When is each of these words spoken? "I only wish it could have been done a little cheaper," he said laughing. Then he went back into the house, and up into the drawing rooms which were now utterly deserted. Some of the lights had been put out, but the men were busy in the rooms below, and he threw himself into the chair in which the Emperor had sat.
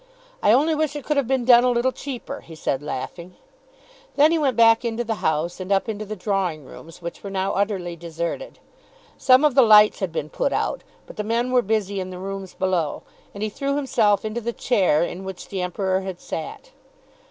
"I 0.41 0.51
only 0.51 0.73
wish 0.73 0.95
it 0.95 1.05
could 1.05 1.17
have 1.17 1.27
been 1.27 1.45
done 1.45 1.63
a 1.63 1.69
little 1.69 1.91
cheaper," 1.91 2.41
he 2.41 2.55
said 2.55 2.81
laughing. 2.81 3.35
Then 4.15 4.31
he 4.31 4.39
went 4.39 4.57
back 4.57 4.83
into 4.83 5.03
the 5.03 5.13
house, 5.21 5.59
and 5.59 5.71
up 5.71 5.87
into 5.87 6.05
the 6.05 6.15
drawing 6.15 6.65
rooms 6.65 7.03
which 7.03 7.21
were 7.23 7.29
now 7.29 7.51
utterly 7.53 7.95
deserted. 7.95 8.57
Some 9.19 9.45
of 9.45 9.53
the 9.53 9.61
lights 9.61 9.99
had 9.99 10.11
been 10.11 10.31
put 10.31 10.53
out, 10.53 10.83
but 11.05 11.17
the 11.17 11.23
men 11.23 11.51
were 11.51 11.61
busy 11.61 11.99
in 11.99 12.09
the 12.09 12.17
rooms 12.17 12.55
below, 12.55 13.03
and 13.35 13.43
he 13.43 13.49
threw 13.49 13.75
himself 13.75 14.25
into 14.25 14.41
the 14.41 14.53
chair 14.53 15.03
in 15.03 15.23
which 15.23 15.49
the 15.49 15.61
Emperor 15.61 16.01
had 16.01 16.19
sat. 16.19 16.71